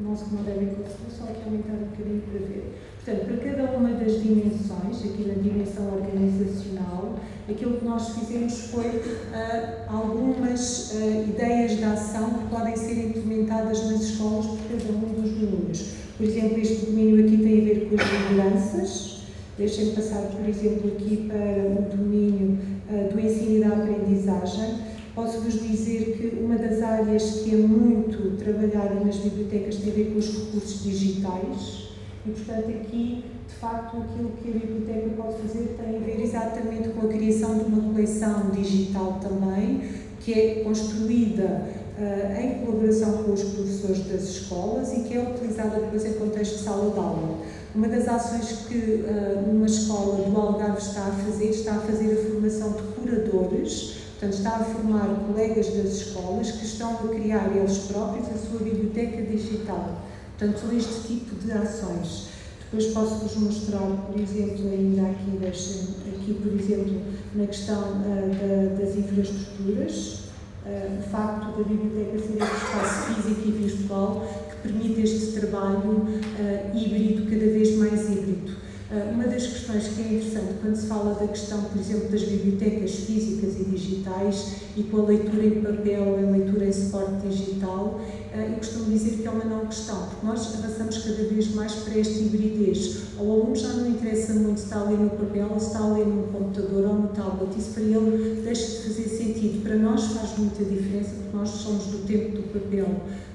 não 0.00 0.16
se 0.16 0.24
devem 0.24 0.68
conseguir, 0.68 1.10
só 1.10 1.24
aqui 1.24 1.42
aumentar 1.44 1.72
um 1.72 1.86
bocadinho 1.90 2.22
para 2.22 2.38
ver. 2.46 2.74
Portanto, 3.04 3.26
para 3.26 3.36
cada 3.36 3.76
uma 3.76 3.90
das 3.90 4.22
dimensões, 4.22 5.04
aqui 5.04 5.24
na 5.28 5.34
dimensão 5.34 5.94
organizacional, 5.94 7.14
aquilo 7.48 7.78
que 7.78 7.84
nós 7.84 8.08
fizemos 8.10 8.66
foi 8.72 8.86
uh, 8.86 9.88
algumas 9.88 10.92
uh, 10.92 11.28
ideias 11.28 11.76
de 11.76 11.84
ação 11.84 12.30
que 12.30 12.54
podem 12.54 12.76
ser 12.76 13.06
implementadas 13.06 13.90
nas 13.90 14.02
escolas 14.02 14.46
por 14.46 14.58
cada 14.68 14.92
um 14.92 15.22
dos 15.22 15.30
domínios. 15.30 15.94
Por 16.16 16.26
exemplo, 16.26 16.58
este 16.58 16.86
domínio 16.86 17.24
aqui 17.24 17.36
tem 17.38 17.60
a 17.60 17.64
ver 17.64 17.88
com 17.88 17.94
as 17.94 18.30
lideranças. 18.30 19.16
Deixem-me 19.56 19.92
passar, 19.92 20.22
por 20.22 20.48
exemplo, 20.48 20.92
aqui 20.94 21.28
para 21.28 21.94
o 21.94 21.96
domínio 21.96 22.58
uh, 22.90 23.12
do 23.12 23.20
ensino 23.20 23.56
e 23.56 23.60
da 23.60 23.68
aprendizagem. 23.68 24.85
Posso-vos 25.16 25.54
dizer 25.62 26.18
que 26.18 26.44
uma 26.44 26.58
das 26.58 26.82
áreas 26.82 27.40
que 27.40 27.54
é 27.54 27.56
muito 27.56 28.36
trabalhada 28.36 28.96
nas 29.02 29.16
bibliotecas 29.16 29.76
tem 29.76 29.90
a 29.90 29.94
ver 29.94 30.12
com 30.12 30.18
os 30.18 30.26
recursos 30.26 30.82
digitais 30.82 31.88
e, 32.26 32.32
portanto, 32.32 32.68
aqui, 32.68 33.24
de 33.48 33.54
facto, 33.54 33.96
aquilo 33.96 34.32
que 34.42 34.50
a 34.50 34.52
biblioteca 34.52 35.08
pode 35.16 35.38
fazer 35.38 35.74
tem 35.80 35.96
a 35.96 36.00
ver 36.00 36.22
exatamente 36.22 36.90
com 36.90 37.06
a 37.06 37.08
criação 37.08 37.56
de 37.56 37.64
uma 37.64 37.94
coleção 37.94 38.50
digital 38.50 39.18
também, 39.22 39.88
que 40.20 40.34
é 40.34 40.54
construída 40.62 41.62
uh, 41.98 42.38
em 42.38 42.66
colaboração 42.66 43.22
com 43.22 43.32
os 43.32 43.42
professores 43.42 44.04
das 44.08 44.22
escolas 44.22 44.92
e 44.92 45.00
que 45.00 45.14
é 45.16 45.30
utilizada 45.30 45.80
depois 45.80 46.04
em 46.04 46.12
contexto 46.12 46.58
de 46.58 46.62
sala 46.62 46.90
de 46.90 46.98
aula. 46.98 47.38
Uma 47.74 47.88
das 47.88 48.06
ações 48.06 48.66
que 48.68 48.76
uh, 48.76 49.50
uma 49.50 49.64
escola 49.64 50.28
do 50.28 50.36
Algarve 50.38 50.76
está 50.76 51.06
a 51.06 51.12
fazer, 51.12 51.48
está 51.48 51.76
a 51.76 51.80
fazer 51.80 52.12
a 52.12 52.30
formação 52.30 52.72
de 52.72 52.82
curadores, 52.82 54.05
portanto 54.18 54.32
está 54.32 54.56
a 54.56 54.64
formar 54.64 55.08
colegas 55.26 55.66
das 55.66 55.92
escolas 55.92 56.50
que 56.50 56.64
estão 56.64 56.94
a 56.94 57.08
criar 57.08 57.54
eles 57.54 57.78
próprios 57.78 58.28
a 58.28 58.38
sua 58.38 58.60
biblioteca 58.60 59.22
digital. 59.22 60.00
Portanto, 60.38 60.74
este 60.74 61.06
tipo 61.06 61.34
de 61.36 61.52
ações. 61.52 62.28
Depois 62.70 62.92
posso-vos 62.92 63.36
mostrar, 63.36 63.80
por 63.80 64.20
exemplo, 64.20 64.70
ainda 64.70 65.02
aqui, 65.02 65.38
aqui 65.46 66.34
por 66.34 66.52
exemplo, 66.52 67.00
na 67.34 67.46
questão 67.46 67.80
uh, 67.80 67.98
da, 68.00 68.80
das 68.80 68.96
infraestruturas, 68.96 70.20
uh, 70.64 70.98
o 70.98 71.02
facto 71.02 71.58
da 71.58 71.64
biblioteca 71.64 72.18
ser 72.18 72.42
um 72.42 72.46
espaço 72.46 73.14
físico 73.14 73.48
e 73.48 73.50
virtual 73.52 74.26
que 74.50 74.68
permite 74.68 75.00
este 75.02 75.40
trabalho 75.40 75.90
uh, 75.90 76.76
híbrido, 76.76 77.30
cada 77.30 77.46
vez 77.52 77.76
mais 77.76 78.10
híbrido. 78.10 78.55
Uma 78.88 79.24
das 79.24 79.44
questões 79.44 79.88
que 79.88 80.00
é 80.00 80.04
interessante 80.04 80.54
quando 80.62 80.76
se 80.76 80.86
fala 80.86 81.14
da 81.14 81.26
questão, 81.26 81.60
por 81.64 81.80
exemplo, 81.80 82.08
das 82.08 82.22
bibliotecas 82.22 82.94
físicas 82.94 83.58
e 83.58 83.64
digitais 83.64 84.56
e 84.76 84.84
com 84.84 84.98
a 85.00 85.06
leitura 85.06 85.44
em 85.44 85.60
papel, 85.60 86.16
a 86.16 86.30
leitura 86.30 86.66
em 86.66 86.72
suporte 86.72 87.26
digital, 87.26 88.00
eu 88.42 88.56
costumo 88.56 88.84
dizer 88.86 89.16
que 89.18 89.26
é 89.26 89.30
uma 89.30 89.44
não 89.44 89.66
questão, 89.66 90.08
porque 90.08 90.26
nós 90.26 90.54
avançamos 90.54 90.98
cada 90.98 91.28
vez 91.28 91.54
mais 91.54 91.72
para 91.72 91.98
esta 91.98 92.18
hibridez. 92.18 93.02
Ao 93.18 93.24
aluno 93.24 93.56
já 93.56 93.68
não 93.68 93.88
interessa 93.88 94.34
muito 94.34 94.58
se 94.58 94.64
está 94.64 94.80
a 94.80 94.84
ler 94.84 94.98
no 94.98 95.10
papel 95.10 95.48
se 95.58 95.66
está 95.66 95.78
a 95.78 95.92
ler 95.92 96.06
no 96.06 96.24
computador 96.24 96.86
ou 96.86 96.94
no 96.94 97.08
tablet, 97.08 97.58
isso 97.58 97.70
para 97.70 97.82
ele 97.82 98.42
deixa 98.42 98.66
de 98.66 98.88
fazer 98.88 99.08
sentido. 99.08 99.62
Para 99.62 99.76
nós 99.76 100.04
faz 100.06 100.38
muita 100.38 100.64
diferença, 100.64 101.10
porque 101.14 101.36
nós 101.36 101.48
somos 101.48 101.86
do 101.86 102.06
tempo 102.06 102.36
do 102.36 102.52
papel. 102.52 102.86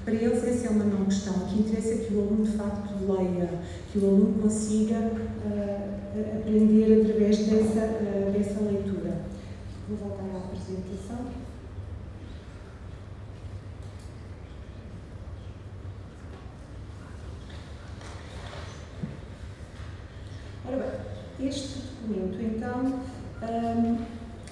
Para 0.04 0.14
eles 0.14 0.44
essa 0.44 0.66
é 0.66 0.70
uma 0.70 0.84
não 0.84 1.04
questão. 1.04 1.34
O 1.34 1.46
que 1.46 1.60
interessa 1.60 1.94
é 1.94 1.96
que 1.98 2.14
o 2.14 2.20
aluno 2.20 2.44
de 2.44 2.52
facto 2.52 2.92
leia, 3.08 3.48
que 3.92 3.98
o 3.98 4.06
aluno 4.06 4.42
consiga 4.42 4.98
uh, 4.98 6.38
aprender 6.38 7.02
através 7.02 7.38
dessa, 7.38 7.86
uh, 7.86 8.32
dessa 8.32 8.60
leitura. 8.60 9.22
Vou 9.88 9.96
voltar 9.98 10.24
à 10.34 10.38
apresentação. 10.38 11.41
Este 21.44 21.78
documento, 21.78 22.38
então, 22.40 23.00
um, 23.42 23.98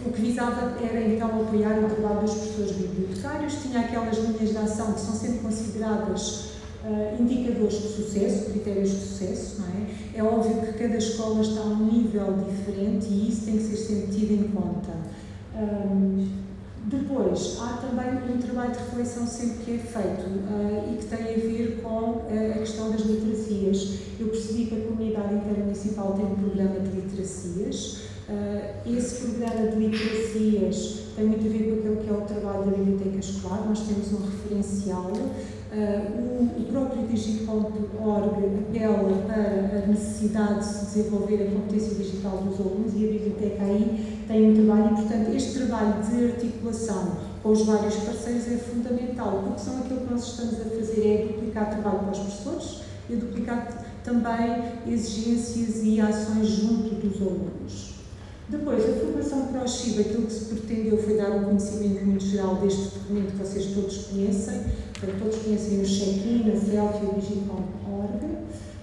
o 0.06 0.12
que 0.12 0.20
visava 0.22 0.76
era 0.82 1.00
então 1.06 1.28
apoiar 1.42 1.78
o 1.78 1.88
trabalho 1.88 2.20
dos 2.20 2.34
professores 2.34 2.72
bibliotecários, 2.72 3.54
tinha 3.62 3.80
aquelas 3.80 4.18
linhas 4.18 4.50
de 4.50 4.56
ação 4.56 4.92
que 4.92 5.00
são 5.00 5.14
sempre 5.14 5.38
consideradas 5.38 6.50
uh, 6.84 7.20
indicadores 7.22 7.80
de 7.80 7.88
sucesso, 7.88 8.50
critérios 8.50 8.90
de 8.90 8.96
sucesso, 8.96 9.60
não 9.60 9.68
é? 9.68 10.18
É 10.18 10.22
óbvio 10.24 10.60
que 10.62 10.72
cada 10.72 10.96
escola 10.96 11.40
está 11.40 11.60
a 11.60 11.64
um 11.64 11.86
nível 11.86 12.34
diferente 12.48 13.06
e 13.08 13.28
isso 13.28 13.44
tem 13.44 13.58
que 13.58 13.64
ser 13.64 13.76
sempre 13.76 14.16
tido 14.16 14.32
em 14.32 14.48
conta. 14.48 14.92
Um, 15.54 16.40
depois, 16.86 17.58
há 17.60 17.76
também 17.76 18.34
um 18.34 18.38
trabalho 18.38 18.72
de 18.72 18.78
reflexão 18.78 19.26
sempre 19.26 19.64
que 19.64 19.74
é 19.74 19.78
feito 19.78 20.26
uh, 20.26 20.92
e 20.92 20.96
que 20.96 21.04
tem 21.04 21.18
a 21.18 21.38
ver 21.38 21.80
com 21.82 21.88
uh, 21.88 22.52
a 22.54 22.58
questão 22.58 22.90
das 22.90 23.02
literacias. 23.02 23.98
Eu 24.18 24.28
percebi 24.28 24.66
que 24.66 24.76
a 24.76 24.86
comunidade 24.86 25.34
intermunicipal 25.34 26.14
tem 26.14 26.24
um 26.24 26.34
programa 26.34 26.79
literacias. 27.30 28.10
Uh, 28.28 28.96
esse 28.96 29.26
programa 29.26 29.70
de 29.70 29.76
literacias 29.76 31.00
tem 31.16 31.26
muito 31.26 31.46
a 31.46 31.50
ver 31.50 31.64
com 31.64 31.78
aquilo 31.78 31.96
que 31.96 32.10
é 32.10 32.12
o 32.12 32.20
trabalho 32.20 32.70
da 32.70 32.76
biblioteca 32.76 33.18
escolar. 33.18 33.66
Nós 33.68 33.80
temos 33.80 34.12
um 34.12 34.24
referencial. 34.26 35.12
o, 35.12 36.60
o 36.60 36.64
próprio 36.70 37.06
Digital.org 37.06 38.40
apela 38.68 39.22
para 39.26 39.82
a 39.82 39.86
necessidade 39.86 40.60
de 40.60 40.64
se 40.64 40.84
desenvolver 40.86 41.42
a 41.42 41.50
competência 41.50 41.94
digital 41.96 42.38
dos 42.38 42.60
alunos 42.60 42.92
e 42.94 43.08
a 43.08 43.12
biblioteca 43.12 43.64
aí 43.64 44.24
tem 44.26 44.50
um 44.50 44.66
trabalho 44.66 44.92
e, 44.92 44.96
portanto, 44.96 45.34
este 45.34 45.58
trabalho 45.58 45.94
de 46.02 46.24
articulação 46.32 47.30
com 47.42 47.50
os 47.50 47.66
vários 47.66 47.96
parceiros 47.96 48.46
é 48.46 48.56
fundamental, 48.58 49.42
porque 49.44 49.60
são 49.60 49.78
aquilo 49.78 50.00
que 50.00 50.12
nós 50.12 50.26
estamos 50.26 50.60
a 50.60 50.64
fazer 50.64 51.06
é 51.06 51.32
duplicar 51.32 51.70
trabalho 51.70 51.98
para 52.00 52.12
os 52.12 52.18
professores 52.18 52.80
e 53.08 53.16
duplicar 53.16 53.89
também 54.04 54.62
exigências 54.86 55.82
e 55.82 56.00
ações 56.00 56.48
junto 56.48 56.94
dos 56.96 57.20
alunos. 57.20 57.94
Depois, 58.48 58.82
a 58.82 58.92
formação 58.94 59.46
para 59.46 59.62
o 59.62 59.68
CHIB, 59.68 60.00
aquilo 60.00 60.26
que 60.26 60.32
se 60.32 60.46
pretendeu 60.46 60.98
foi 60.98 61.16
dar 61.16 61.30
um 61.30 61.44
conhecimento 61.44 62.04
muito 62.04 62.24
geral 62.24 62.56
deste 62.56 62.98
documento 62.98 63.30
que 63.32 63.36
vocês 63.36 63.66
todos 63.66 63.96
conhecem, 64.06 64.62
portanto, 64.98 65.22
todos 65.22 65.36
conhecem 65.36 65.80
o 65.80 65.84
check-in, 65.84 66.50
a 66.50 66.56
selfie, 66.56 67.06
o. 67.06 67.60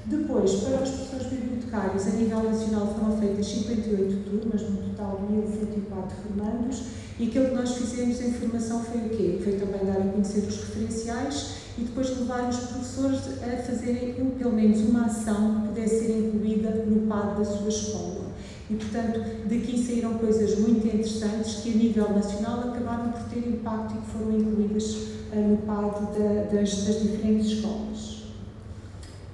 Depois, 0.05 0.51
para 0.61 0.83
os 0.83 0.89
professores 0.89 1.27
bibliotecários, 1.27 2.07
a 2.07 2.11
nível 2.11 2.43
nacional 2.43 2.95
foram 2.97 3.17
feitas 3.17 3.45
58 3.45 4.29
turmas, 4.29 4.61
no 4.61 4.77
total 4.77 5.21
1.104 5.29 6.11
formandos, 6.23 6.83
e 7.19 7.27
aquilo 7.27 7.49
que 7.49 7.55
nós 7.55 7.75
fizemos 7.75 8.21
em 8.21 8.31
formação 8.31 8.81
foi 8.85 9.01
o 9.01 9.09
quê? 9.09 9.37
Foi 9.43 9.53
também 9.53 9.85
dar 9.85 9.97
a 9.97 10.11
conhecer 10.11 10.47
os 10.47 10.55
referenciais 10.55 11.66
e 11.77 11.81
depois 11.81 12.09
levar 12.17 12.49
os 12.49 12.57
professores 12.57 13.19
a 13.43 13.57
fazerem 13.61 14.13
pelo 14.37 14.53
menos 14.53 14.79
uma 14.81 15.05
ação 15.05 15.61
que 15.61 15.67
pudesse 15.67 16.05
ser 16.05 16.27
incluída 16.27 16.69
no 16.85 17.07
PAD 17.07 17.37
da 17.37 17.45
sua 17.45 17.69
escola. 17.69 18.27
E, 18.69 18.75
portanto, 18.75 19.19
daqui 19.45 19.81
saíram 19.81 20.15
coisas 20.15 20.59
muito 20.59 20.85
interessantes 20.85 21.61
que, 21.61 21.71
a 21.71 21.75
nível 21.75 22.09
nacional, 22.13 22.59
acabaram 22.69 23.11
por 23.11 23.23
ter 23.29 23.47
impacto 23.47 23.95
e 23.95 23.97
que 23.99 24.07
foram 24.07 24.37
incluídas 24.37 24.95
uh, 25.31 25.35
no 25.35 25.57
PAD 25.57 25.99
da, 26.17 26.43
das, 26.51 26.83
das 26.83 27.01
diferentes 27.01 27.47
escolas. 27.47 28.23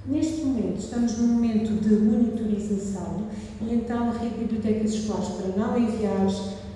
Neste 0.06 0.42
momento, 0.42 0.78
estamos 0.78 1.16
num 1.18 1.28
momento 1.28 1.80
de 1.80 1.94
monitorização 1.94 3.24
e 3.62 3.74
então 3.74 4.10
a 4.10 4.12
rede 4.12 4.34
de 4.34 4.40
bibliotecas 4.44 4.92
escolares, 4.92 5.28
para 5.28 5.56
não 5.56 5.78
enviar 5.78 6.26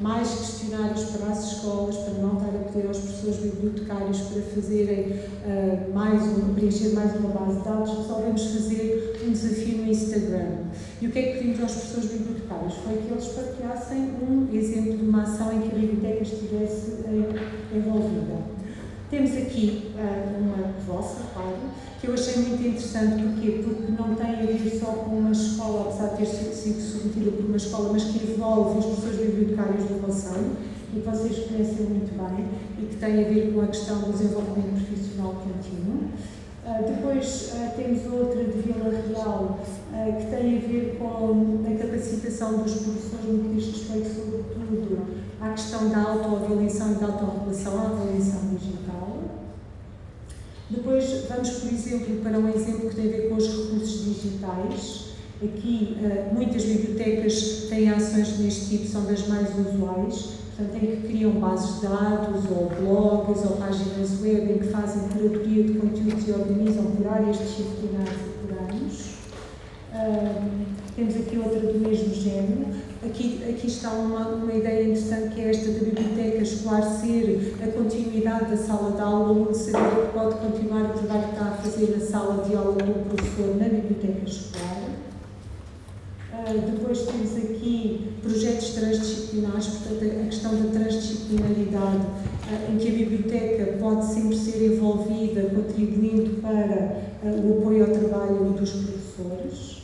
mais 0.01 0.29
questionários 0.29 1.05
para 1.05 1.33
as 1.33 1.53
escolas, 1.53 1.97
para 1.97 2.15
não 2.15 2.35
estar 2.35 2.49
a 2.49 2.71
pedir 2.71 2.87
aos 2.87 2.99
professores 2.99 3.37
bibliotecários 3.37 4.21
para 4.21 4.43
fazerem 4.43 5.11
uh, 5.11 5.95
mais 5.95 6.23
um, 6.23 6.55
preencher 6.55 6.91
mais 6.91 7.17
uma 7.17 7.31
base 7.31 7.59
de 7.59 7.65
dados, 7.65 7.99
resolvemos 7.99 8.43
fazer 8.43 9.21
um 9.27 9.33
desafio 9.33 9.79
no 9.79 9.91
Instagram. 9.91 10.49
E 11.01 11.07
o 11.07 11.11
que 11.11 11.19
é 11.19 11.23
que 11.23 11.39
pedimos 11.39 11.61
aos 11.61 11.73
professores 11.73 12.13
bibliotecários? 12.13 12.75
Foi 12.75 12.97
que 12.97 13.11
eles 13.11 13.27
partilhassem 13.27 13.99
um 14.23 14.49
exemplo 14.53 14.97
de 14.97 15.05
uma 15.05 15.23
ação 15.23 15.53
em 15.53 15.63
que 15.63 15.75
a 15.75 15.79
biblioteca 15.79 16.23
estivesse 16.23 16.91
uh, 16.91 17.77
envolvida. 17.77 18.59
Temos 19.11 19.33
aqui 19.33 19.88
uma 20.39 20.73
vossa, 20.87 21.23
claro, 21.33 21.57
que 22.01 22.07
eu 22.07 22.15
achei 22.15 22.43
muito 22.43 22.63
interessante, 22.67 23.23
porquê? 23.23 23.63
Porque 23.65 23.93
não 23.93 24.15
tem 24.15 24.27
a 24.27 24.47
ver 24.47 24.79
só 24.79 24.93
com 24.93 25.17
uma 25.17 25.33
escola, 25.33 25.91
apesar 25.91 26.15
de 26.15 26.17
ter 26.19 26.27
sido 26.27 26.81
submetida 26.81 27.33
por 27.33 27.47
uma 27.47 27.57
escola, 27.57 27.93
mas 27.93 28.05
que 28.05 28.33
envolve 28.33 28.79
os 28.79 28.85
professores 28.87 29.19
bibliotecários 29.19 29.85
do 29.85 30.01
Conselho, 30.01 30.57
e 30.95 31.01
que 31.01 31.09
vocês 31.09 31.47
conhecem 31.47 31.87
muito 31.87 32.17
bem, 32.17 32.47
e 32.79 32.87
que 32.87 32.97
tem 32.97 33.25
a 33.25 33.29
ver 33.29 33.53
com 33.53 33.61
a 33.63 33.67
questão 33.67 33.99
do 33.99 34.13
desenvolvimento 34.13 34.87
profissional 34.87 35.35
contínuo. 35.35 36.09
Uh, 36.65 36.87
depois 36.87 37.53
uh, 37.55 37.77
temos 37.77 38.13
outra 38.13 38.45
de 38.45 38.61
Vila 38.61 38.91
Real, 38.91 39.59
uh, 39.59 40.17
que 40.19 40.27
tem 40.27 40.59
a 40.59 40.61
ver 40.61 40.97
com 40.99 41.65
a 41.67 41.79
capacitação 41.79 42.59
dos 42.59 42.75
professores 42.75 43.25
no 43.27 43.39
que 43.43 43.55
diz 43.55 43.67
respeito, 43.67 44.09
sobretudo, 44.15 44.99
à 45.41 45.51
questão 45.51 45.89
da 45.89 45.99
autoavaliação 45.99 46.93
e 46.93 46.95
da 46.97 47.07
autorregulação, 47.07 47.79
à 47.79 47.87
avaliação 47.87 48.41
digital. 48.55 48.78
Depois 50.71 51.25
vamos, 51.29 51.51
por 51.51 51.73
exemplo, 51.73 52.17
para 52.23 52.39
um 52.39 52.49
exemplo 52.49 52.91
que 52.91 52.97
tem 52.97 53.07
a 53.07 53.11
ver 53.11 53.29
com 53.29 53.37
os 53.37 53.47
recursos 53.47 54.05
digitais. 54.05 55.09
Aqui, 55.43 55.97
uh, 56.01 56.35
muitas 56.35 56.65
bibliotecas 56.65 57.67
têm 57.71 57.89
ações 57.91 58.33
deste 58.33 58.71
tipo, 58.71 58.87
são 58.87 59.05
das 59.05 59.27
mais 59.29 59.49
usuais. 59.51 60.39
Portanto, 60.57 60.85
em 60.85 60.97
que 60.97 61.09
criam 61.09 61.31
bases 61.33 61.77
de 61.77 61.87
dados, 61.87 62.45
ou 62.51 62.69
blogs, 62.69 63.45
ou 63.45 63.57
páginas 63.57 64.21
web, 64.21 64.53
em 64.53 64.59
que 64.59 64.67
fazem 64.67 65.09
curadoria 65.09 65.63
de 65.63 65.75
conteúdos 65.75 66.27
e 66.27 66.33
organizam 66.33 66.85
por 66.85 67.07
áreas 67.07 67.39
disciplinares 67.39 68.13
e 68.13 68.47
por 68.47 68.59
anos. 68.59 69.15
Uh, 69.95 70.67
temos 70.97 71.17
aqui 71.17 71.39
outra 71.39 71.61
do 71.61 71.79
mesmo 71.79 72.13
género, 72.13 72.67
Aqui, 73.01 73.41
aqui 73.49 73.69
está 73.69 73.91
uma, 73.93 74.27
uma 74.27 74.53
ideia 74.53 74.83
interessante 74.83 75.33
que 75.33 75.41
é 75.41 75.51
esta 75.51 75.71
da 75.71 75.79
biblioteca 75.79 76.43
escolar 76.43 76.83
ser 76.83 77.55
a 77.63 77.69
continuidade 77.69 78.51
da 78.51 78.57
sala 78.57 78.91
de 78.91 79.01
aula, 79.01 79.21
o 79.21 79.31
aluno 79.31 79.55
saber 79.55 80.07
que 80.07 80.13
pode 80.13 80.35
continuar 80.41 80.91
o 80.91 80.99
trabalho 80.99 81.29
que 81.29 81.31
está 81.31 81.45
a 81.45 81.53
fazer 81.53 81.97
na 81.97 82.05
sala 82.05 82.43
de 82.43 82.57
aula 82.57 82.75
com 82.75 82.91
o 82.91 83.05
professor 83.05 83.57
na 83.57 83.69
biblioteca 83.69 84.29
escolar. 84.29 84.91
Uh, 86.33 86.71
depois 86.73 87.03
temos 87.03 87.37
aqui 87.37 88.15
projetos 88.21 88.71
transdisciplinares, 88.71 89.67
portanto, 89.67 90.21
a 90.21 90.25
questão 90.25 90.57
da 90.57 90.71
transdisciplinaridade, 90.73 92.05
uh, 92.05 92.73
em 92.73 92.79
que 92.79 92.89
a 92.89 92.93
biblioteca 92.93 93.79
pode 93.79 94.07
sempre 94.07 94.37
ser 94.37 94.75
envolvida, 94.75 95.43
contribuindo 95.43 96.43
para 96.43 96.99
uh, 97.23 97.49
o 97.49 97.61
apoio 97.61 97.85
ao 97.85 97.93
trabalho 97.93 98.51
dos 98.55 98.73
professores. 98.73 99.78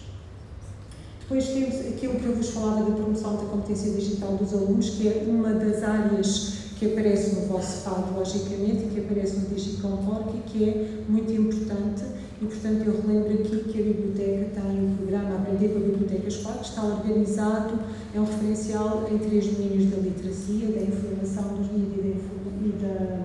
Depois 1.27 1.49
temos 1.49 1.81
aquilo 1.81 2.21
que 2.21 2.27
eu 2.27 2.37
vos 2.37 2.51
falava 2.51 2.85
da 2.85 2.97
promoção 2.97 3.37
da 3.37 3.45
competência 3.47 3.93
digital 3.93 4.37
dos 4.37 4.53
alunos, 4.53 4.91
que 4.91 5.09
é 5.09 5.25
uma 5.27 5.55
das 5.55 5.83
áreas 5.83 6.53
que 6.79 6.85
aparece 6.85 7.37
no 7.37 7.47
vosso 7.47 7.79
FAD, 7.79 8.15
logicamente, 8.15 8.85
e 8.85 8.91
que 8.93 9.01
aparece 9.01 9.37
no 9.39 9.47
DigiCompork 9.49 10.37
e 10.37 10.41
que 10.41 10.65
é 10.69 10.89
muito 11.09 11.33
importante. 11.33 12.05
E, 12.43 12.45
portanto, 12.45 12.83
eu 12.85 13.01
relembro 13.01 13.33
aqui 13.41 13.65
que 13.65 13.81
a 13.81 13.85
biblioteca 13.85 14.61
tem 14.61 14.85
um 14.85 14.97
programa 14.99 15.37
Aprender 15.37 15.69
com 15.69 15.79
a 15.79 15.81
Biblioteca 15.81 16.29
Escolar, 16.29 16.59
que 16.59 16.65
está 16.67 16.85
organizado, 16.85 17.81
é 18.15 18.21
um 18.21 18.25
referencial 18.25 19.09
em 19.11 19.17
três 19.17 19.47
domínios 19.47 19.91
da 19.93 19.97
literacia, 19.97 20.67
da 20.67 20.83
informação, 20.83 21.57
dos 21.57 21.73
mídias 21.73 22.23
e, 22.63 22.69
da, 22.83 23.25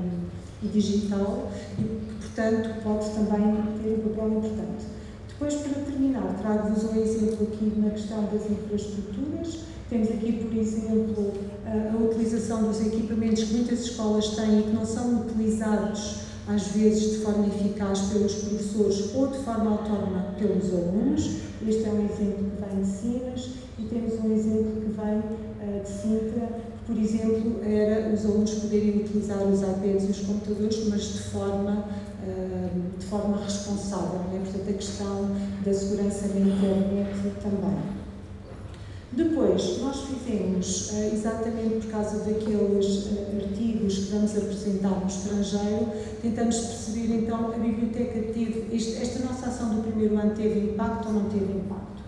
e 0.64 0.68
digital, 0.70 1.52
e, 1.78 1.84
portanto, 2.22 2.82
pode 2.82 3.10
também 3.10 3.58
ter 3.84 4.00
um 4.00 4.10
papel 4.10 4.38
importante. 4.38 4.99
Depois, 5.40 5.56
para 5.62 5.84
terminar, 5.84 6.36
trago-vos 6.42 6.84
um 6.84 7.02
exemplo 7.02 7.48
aqui 7.48 7.72
na 7.78 7.92
questão 7.92 8.26
das 8.26 8.42
infraestruturas. 8.52 9.60
Temos 9.90 10.10
aqui, 10.10 10.34
por 10.34 10.54
exemplo, 10.54 11.32
a, 11.66 11.96
utilização 11.96 12.64
dos 12.64 12.86
equipamentos 12.86 13.46
que 13.46 13.54
muitas 13.54 13.80
escolas 13.80 14.36
têm 14.36 14.60
e 14.60 14.64
que 14.64 14.72
não 14.72 14.86
são 14.86 15.22
utilizados 15.22 16.24
às 16.46 16.68
vezes 16.68 17.12
de 17.12 17.18
forma 17.20 17.48
eficaz 17.48 18.00
pelos 18.12 18.34
professores 18.34 19.16
ou 19.16 19.28
de 19.28 19.38
forma 19.38 19.72
autónoma 19.72 20.36
pelos 20.38 20.74
alunos. 20.74 21.38
Este 21.66 21.86
é 21.86 21.90
um 21.90 22.04
exemplo 22.04 22.52
que 22.52 22.62
vem 22.62 22.82
de 22.82 22.90
Sinas 22.90 23.50
e 23.80 23.84
temos 23.84 24.14
um 24.16 24.34
exemplo 24.34 24.82
que 24.82 24.92
vem 24.92 25.20
uh, 25.20 25.82
de 25.82 25.90
Sintra, 25.90 26.50
por 26.86 26.98
exemplo, 26.98 27.62
era 27.64 28.12
os 28.14 28.26
alunos 28.26 28.56
poderem 28.56 28.98
utilizar 28.98 29.44
os 29.44 29.62
iPads 29.62 30.08
e 30.08 30.12
os 30.12 30.20
computadores, 30.22 30.88
mas 30.90 31.02
de 31.04 31.20
forma 31.20 31.86
de 32.98 33.06
forma 33.06 33.44
responsável, 33.44 34.22
é? 34.34 34.40
portanto, 34.40 34.70
a 34.70 34.74
questão 34.74 35.36
da 35.66 35.74
segurança 35.74 36.28
na 36.28 36.40
internet 36.40 37.34
também. 37.42 38.00
Depois, 39.12 39.80
nós 39.82 40.02
fizemos, 40.02 40.94
eh, 40.94 41.12
exatamente 41.12 41.88
por 41.88 41.92
causa 41.92 42.20
daqueles 42.20 43.08
eh, 43.08 43.44
artigos 43.44 43.98
que 43.98 44.12
vamos 44.12 44.38
apresentar 44.38 45.00
no 45.00 45.08
estrangeiro, 45.08 45.88
tentamos 46.22 46.58
perceber 46.58 47.16
então 47.16 47.52
a 47.52 47.58
biblioteca 47.58 48.22
teve, 48.34 48.68
esta 48.72 49.26
nossa 49.26 49.48
ação 49.48 49.76
do 49.76 49.82
primeiro 49.82 50.16
ano 50.16 50.36
teve 50.36 50.60
impacto 50.60 51.08
ou 51.08 51.14
não 51.14 51.24
teve 51.24 51.54
impacto. 51.54 52.04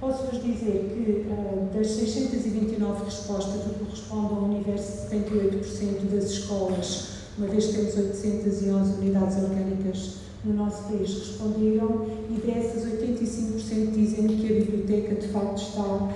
Posso-vos 0.00 0.42
dizer 0.42 0.94
que 0.94 1.26
eh, 1.30 1.78
das 1.78 1.88
629 1.88 3.04
respostas, 3.04 3.62
que 3.62 3.84
corresponde 3.84 4.32
a 4.32 4.36
um 4.38 4.44
universo 4.54 5.10
de 5.10 5.16
78% 5.16 6.10
das 6.10 6.24
escolas 6.30 7.15
uma 7.38 7.48
vez 7.48 7.66
que 7.66 7.72
temos 7.74 7.96
811 7.96 8.92
unidades 8.94 9.36
orgânicas 9.36 10.16
no 10.44 10.54
nosso 10.54 10.84
país 10.84 11.12
responderam 11.18 12.06
e 12.30 12.40
dessas 12.46 12.84
85% 12.84 13.92
dizem 13.92 14.26
que 14.28 14.46
a 14.46 14.60
biblioteca 14.60 15.14
de 15.16 15.28
facto 15.28 15.58
está 15.58 15.82
uh, 15.82 16.10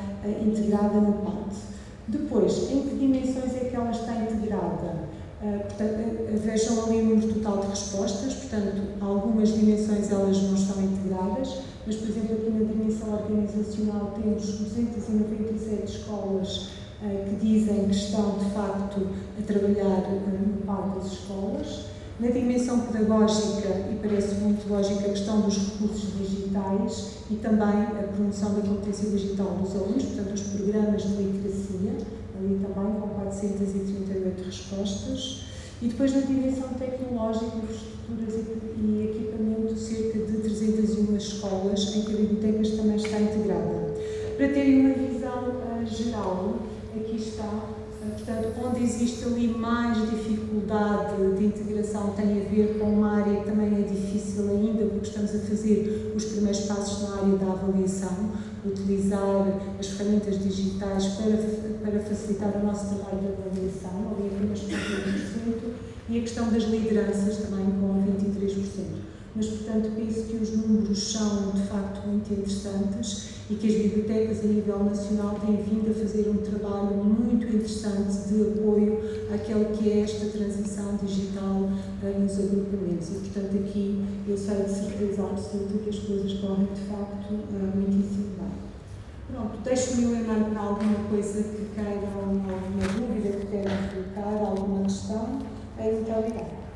integrada 0.47 1.01
no 1.01 1.13
PAT. 1.25 1.53
Depois, 2.09 2.71
em 2.71 2.83
que 2.83 2.97
dimensões 2.97 3.55
é 3.57 3.69
que 3.69 3.77
ela 3.77 3.91
está 3.91 4.15
integrada? 4.23 5.11
Uh, 5.43 5.61
portanto, 5.61 6.23
uh, 6.23 6.39
vejam 6.39 6.85
ali 6.85 7.03
o 7.03 7.05
número 7.07 7.35
total 7.35 7.61
de 7.61 7.67
respostas, 7.69 8.35
portanto, 8.35 8.83
algumas 9.01 9.53
dimensões 9.53 10.11
elas 10.11 10.43
não 10.43 10.55
estão 10.55 10.83
integradas, 10.83 11.59
mas, 11.87 11.97
por 11.97 12.09
exemplo, 12.09 12.37
aqui 12.37 12.51
na 12.51 12.65
dimensão 12.65 13.13
organizacional 13.13 14.15
temos 14.21 14.47
297 14.47 15.85
escolas 15.85 16.69
eh, 16.69 16.80
que 17.09 17.37
dizem 17.37 17.87
que 17.87 17.95
estão, 17.95 18.39
de 18.39 18.45
facto, 18.51 19.07
a 19.39 19.43
trabalhar 19.43 20.03
eh, 20.05 20.39
no 20.47 20.67
par 20.67 20.95
das 20.95 21.13
escolas. 21.13 21.87
Na 22.21 22.29
dimensão 22.29 22.81
pedagógica, 22.81 23.69
e 23.91 23.99
parece 24.03 24.35
muito 24.35 24.69
lógica, 24.69 25.07
a 25.07 25.09
questão 25.09 25.41
dos 25.41 25.57
recursos 25.57 26.19
digitais 26.19 27.13
e 27.31 27.37
também 27.37 27.67
a 27.67 28.09
promoção 28.15 28.53
da 28.55 28.61
competência 28.61 29.09
digital 29.09 29.57
dos 29.57 29.75
alunos, 29.75 30.05
portanto, 30.05 30.35
os 30.35 30.43
programas 30.43 31.03
de 31.03 31.15
literacia, 31.15 31.93
ali 32.39 32.59
também 32.61 33.01
com 33.01 33.09
438 33.09 34.45
respostas. 34.45 35.45
E 35.81 35.89
depois, 35.89 36.15
na 36.15 36.21
dimensão 36.21 36.69
tecnológica, 36.79 37.57
infraestruturas 37.57 38.35
e 38.77 39.11
equipamento, 39.11 39.75
cerca 39.79 40.19
de 40.19 40.39
301 40.43 41.17
escolas 41.17 41.97
em 41.97 42.03
que 42.03 42.13
a 42.13 42.17
biblioteca 42.17 42.77
também 42.77 42.97
está 42.97 43.19
integrada. 43.19 43.95
Para 44.37 44.49
terem 44.49 44.81
uma 44.81 44.95
visão 44.95 45.49
uh, 45.49 45.87
geral, 45.87 46.59
aqui 46.99 47.17
está. 47.17 47.71
Portanto, 48.01 48.55
onde 48.65 48.83
existe 48.83 49.25
ali 49.25 49.49
mais 49.49 49.99
dificuldade 50.11 51.37
de 51.37 51.45
integração 51.45 52.15
tem 52.17 52.41
a 52.41 52.49
ver 52.49 52.79
com 52.79 52.87
uma 52.87 53.19
área 53.19 53.41
que 53.41 53.45
também 53.45 53.75
é 53.75 53.83
difícil 53.83 54.49
ainda, 54.51 54.87
porque 54.87 55.07
estamos 55.07 55.35
a 55.35 55.39
fazer 55.39 56.13
os 56.17 56.25
primeiros 56.25 56.61
passos 56.61 57.09
na 57.09 57.17
área 57.17 57.37
da 57.37 57.53
avaliação, 57.53 58.31
utilizar 58.65 59.61
as 59.79 59.87
ferramentas 59.89 60.43
digitais 60.43 61.07
para, 61.09 61.91
para 61.91 62.01
facilitar 62.01 62.57
o 62.57 62.67
nosso 62.67 62.95
trabalho 62.95 63.19
de 63.21 63.29
avaliação, 63.29 64.17
ali 64.17 64.31
apenas 64.35 64.61
com 64.61 64.69
20%, 64.69 65.75
e 66.09 66.19
a 66.19 66.21
questão 66.23 66.49
das 66.49 66.65
lideranças 66.65 67.37
também 67.37 67.67
com 67.67 68.03
23% 68.25 69.11
mas, 69.35 69.47
portanto, 69.47 69.93
penso 69.95 70.25
que 70.25 70.37
os 70.37 70.51
números 70.51 70.70
são 70.95 71.51
de 71.53 71.63
facto 71.63 72.07
muito 72.07 72.33
interessantes 72.33 73.31
e 73.51 73.55
que 73.55 73.67
as 73.67 73.75
bibliotecas 73.75 74.45
a 74.45 74.47
nível 74.47 74.85
nacional 74.85 75.41
têm 75.45 75.57
vindo 75.57 75.91
a 75.91 75.95
fazer 75.95 76.29
um 76.29 76.37
trabalho 76.37 77.03
muito 77.03 77.47
interessante 77.47 78.29
de 78.29 78.43
apoio 78.43 79.01
àquela 79.35 79.65
que 79.77 79.91
é 79.91 80.01
esta 80.01 80.27
transição 80.27 80.97
digital 81.03 81.63
uh, 81.63 82.21
nos 82.21 82.39
agrupamentos. 82.39 83.09
E, 83.09 83.29
portanto, 83.29 83.57
aqui 83.57 84.05
eu 84.29 84.39
sei 84.39 84.63
de 84.63 84.71
certeza 84.71 85.23
absoluta 85.23 85.79
que 85.79 85.91
as 85.91 85.99
coisas 85.99 86.33
correm 86.35 86.69
de 86.73 86.81
facto 86.83 87.35
uh, 87.35 87.77
muitíssimo 87.77 88.37
bem. 88.39 88.71
Pronto, 89.33 89.59
deixo-me 89.65 90.07
o 90.07 90.17
e-mail 90.17 90.45
para 90.47 90.61
alguma 90.61 91.09
coisa 91.09 91.43
que 91.43 91.69
queiram, 91.75 92.21
alguma 92.21 92.87
dúvida 92.95 93.37
que 93.37 93.47
queiram 93.47 93.73
colocar, 93.93 94.47
alguma 94.47 94.83
questão. 94.85 95.41
Muito 95.77 96.11
obrigada. 96.11 96.70